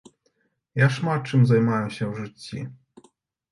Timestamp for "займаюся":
1.53-2.03